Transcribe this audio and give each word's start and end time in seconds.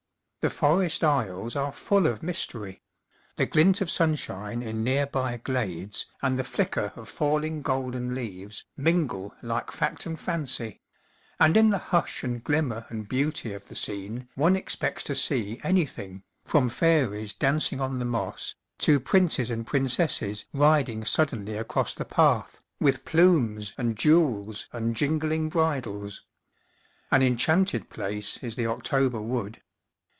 The 0.43 0.49
forest 0.49 1.03
aisles 1.03 1.55
are 1.55 1.71
full 1.71 2.07
of 2.07 2.23
mystery; 2.23 2.81
the 3.35 3.45
glint 3.45 3.79
of 3.79 3.91
sunshine 3.91 4.63
in 4.63 4.83
near 4.83 5.05
by 5.05 5.37
glades 5.37 6.07
and 6.23 6.39
the 6.39 6.43
flicker 6.43 6.91
of 6.95 7.07
falling 7.09 7.61
golden 7.61 8.15
leaves 8.15 8.65
mingle 8.75 9.35
like 9.43 9.71
fact 9.71 10.07
and 10.07 10.19
fancy; 10.19 10.81
and 11.39 11.55
in 11.55 11.69
the 11.69 11.77
hush 11.77 12.23
and 12.23 12.43
glimmer 12.43 12.87
and 12.89 13.07
beauty 13.07 13.53
of 13.53 13.67
the 13.67 13.75
scene 13.75 14.29
one 14.33 14.55
expects 14.55 15.03
to 15.03 15.13
see 15.13 15.61
anything, 15.63 16.23
from 16.43 16.69
fairies 16.69 17.35
dancing 17.35 17.79
on 17.79 17.99
the 17.99 18.05
moss, 18.05 18.55
to 18.79 18.99
princes 18.99 19.51
and 19.51 19.67
princesses 19.67 20.45
riding 20.53 21.05
suddenly 21.05 21.55
across 21.55 21.93
the 21.93 22.03
path, 22.03 22.63
with 22.79 23.05
plumes 23.05 23.73
and 23.77 23.95
jewels 23.95 24.67
and 24.73 24.95
jingling 24.95 25.49
bri 25.49 25.79
dles. 25.79 26.21
An 27.11 27.21
enchanted 27.21 27.91
place 27.91 28.37
is 28.41 28.55
the 28.55 28.65
October 28.65 29.21
wood. 29.21 29.61